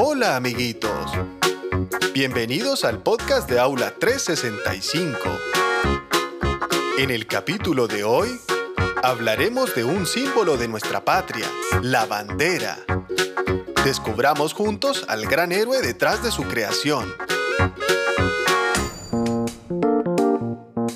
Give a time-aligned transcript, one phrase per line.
[0.00, 1.10] Hola amiguitos.
[2.14, 5.18] Bienvenidos al podcast de Aula 365.
[6.98, 8.28] En el capítulo de hoy
[9.02, 11.46] hablaremos de un símbolo de nuestra patria,
[11.82, 12.78] la bandera.
[13.84, 17.12] Descubramos juntos al gran héroe detrás de su creación.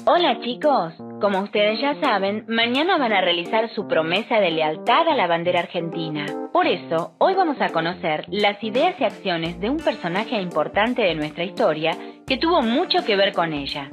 [0.05, 5.15] Hola chicos, como ustedes ya saben, mañana van a realizar su promesa de lealtad a
[5.15, 6.27] la bandera argentina.
[6.53, 11.15] Por eso, hoy vamos a conocer las ideas y acciones de un personaje importante de
[11.15, 13.89] nuestra historia que tuvo mucho que ver con ella.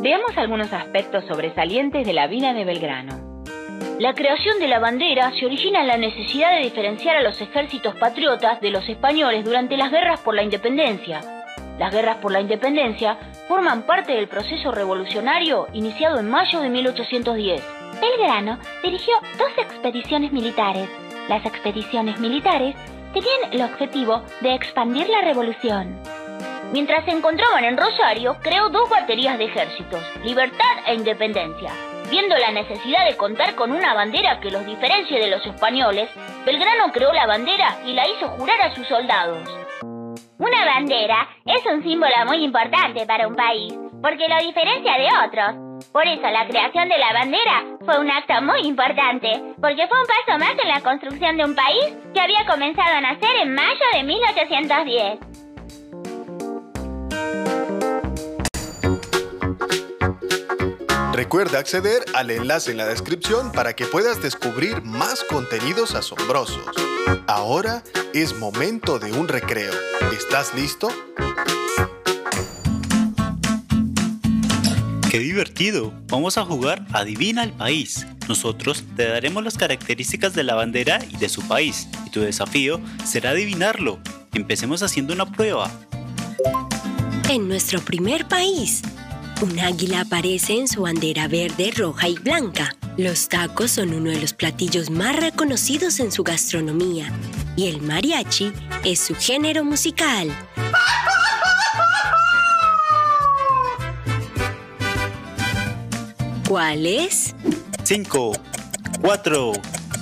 [0.00, 3.44] Veamos algunos aspectos sobresalientes de la vida de Belgrano.
[3.98, 7.96] La creación de la bandera se origina en la necesidad de diferenciar a los ejércitos
[7.96, 11.20] patriotas de los españoles durante las guerras por la independencia.
[11.78, 13.18] Las guerras por la independencia
[13.50, 17.60] forman parte del proceso revolucionario iniciado en mayo de 1810.
[18.00, 20.88] Belgrano dirigió dos expediciones militares.
[21.28, 22.76] Las expediciones militares
[23.12, 26.00] tenían el objetivo de expandir la revolución.
[26.72, 31.72] Mientras se encontraban en Rosario, creó dos baterías de ejércitos, Libertad e Independencia.
[32.08, 36.08] Viendo la necesidad de contar con una bandera que los diferencie de los españoles,
[36.46, 39.42] Belgrano creó la bandera y la hizo jurar a sus soldados.
[40.40, 45.86] Una bandera es un símbolo muy importante para un país, porque lo diferencia de otros.
[45.92, 50.06] Por eso la creación de la bandera fue un acto muy importante, porque fue un
[50.06, 53.84] paso más en la construcción de un país que había comenzado a nacer en mayo
[53.92, 55.29] de 1810.
[61.20, 66.64] Recuerda acceder al enlace en la descripción para que puedas descubrir más contenidos asombrosos.
[67.26, 69.70] Ahora es momento de un recreo.
[70.16, 70.88] ¿Estás listo?
[75.10, 75.92] ¡Qué divertido!
[76.06, 78.06] Vamos a jugar Adivina el país.
[78.26, 82.80] Nosotros te daremos las características de la bandera y de su país, y tu desafío
[83.04, 83.98] será adivinarlo.
[84.32, 85.70] Empecemos haciendo una prueba.
[87.28, 88.80] En nuestro primer país,
[89.40, 92.76] un águila aparece en su bandera verde, roja y blanca.
[92.96, 97.10] Los tacos son uno de los platillos más reconocidos en su gastronomía
[97.56, 98.52] y el mariachi
[98.84, 100.30] es su género musical.
[106.46, 107.34] ¿Cuál es?
[107.84, 108.32] 5,
[109.00, 109.52] 4,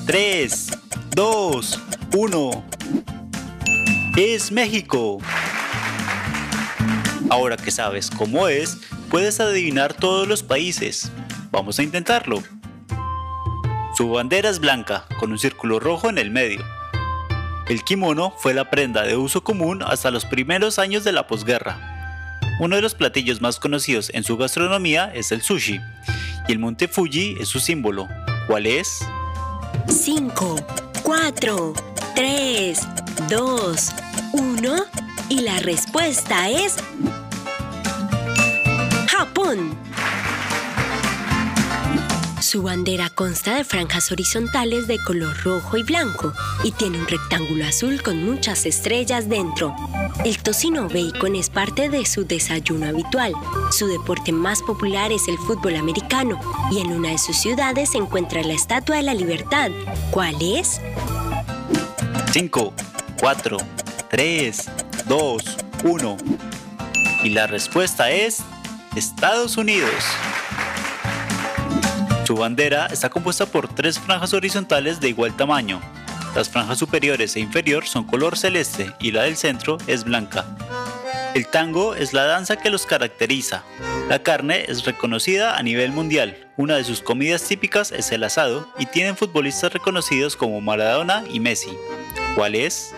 [0.07, 0.67] 3,
[1.15, 1.81] 2,
[2.15, 2.65] 1.
[4.17, 5.19] Es México.
[7.31, 8.79] Ahora que sabes cómo es,
[9.11, 11.13] puedes adivinar todos los países.
[11.51, 12.43] Vamos a intentarlo.
[13.97, 16.65] Su bandera es blanca, con un círculo rojo en el medio.
[17.69, 22.39] El kimono fue la prenda de uso común hasta los primeros años de la posguerra.
[22.61, 25.81] Uno de los platillos más conocidos en su gastronomía es el sushi,
[26.49, 28.09] y el monte Fuji es su símbolo.
[28.47, 29.01] ¿Cuál es?
[29.87, 30.57] 5,
[31.03, 31.75] 4,
[32.15, 32.81] 3,
[33.29, 33.93] 2,
[34.33, 34.77] 1
[35.29, 36.77] y la respuesta es
[42.43, 47.65] Su bandera consta de franjas horizontales de color rojo y blanco y tiene un rectángulo
[47.65, 49.75] azul con muchas estrellas dentro.
[50.23, 53.33] El tocino bacon es parte de su desayuno habitual.
[53.71, 56.39] Su deporte más popular es el fútbol americano
[56.71, 59.71] y en una de sus ciudades se encuentra la Estatua de la Libertad.
[60.11, 60.79] ¿Cuál es?
[62.33, 62.75] 5,
[63.19, 63.57] 4,
[64.11, 64.71] 3,
[65.07, 65.43] 2,
[65.85, 66.17] 1.
[67.25, 68.43] Y la respuesta es
[68.99, 69.93] Estados Unidos.
[72.27, 75.81] Su bandera está compuesta por tres franjas horizontales de igual tamaño.
[76.35, 80.45] Las franjas superiores e inferior son color celeste y la del centro es blanca.
[81.35, 83.63] El tango es la danza que los caracteriza.
[84.09, 86.49] La carne es reconocida a nivel mundial.
[86.57, 91.39] Una de sus comidas típicas es el asado y tienen futbolistas reconocidos como Maradona y
[91.39, 91.71] Messi.
[92.35, 92.93] ¿Cuál es?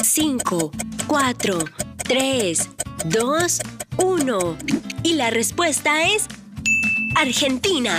[0.00, 0.70] 5,
[1.08, 1.58] 4,
[2.04, 2.70] 3,
[3.06, 3.60] 2,
[3.96, 4.91] 1.
[5.04, 6.26] Y la respuesta es
[7.16, 7.92] Argentina.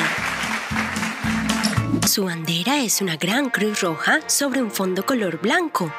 [2.08, 5.94] Su bandera es una gran cruz roja sobre un fondo color blanco.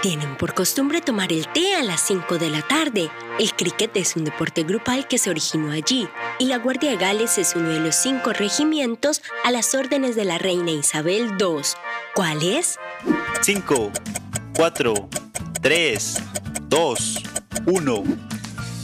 [0.00, 3.10] Tienen por costumbre tomar el té a las 5 de la tarde.
[3.38, 6.08] El cricket es un deporte grupal que se originó allí
[6.38, 10.24] y la Guardia de Gales es uno de los cinco regimientos a las órdenes de
[10.24, 11.62] la reina Isabel II.
[12.14, 12.78] ¿Cuál es?
[13.42, 13.92] 5,
[14.56, 15.08] 4,
[15.60, 16.14] 3,
[16.68, 17.18] 2,
[17.66, 18.04] 1.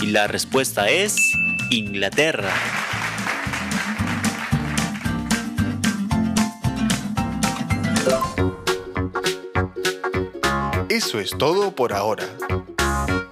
[0.03, 1.17] Y la respuesta es
[1.75, 2.55] Inglaterra.
[10.89, 12.25] Eso es todo por ahora.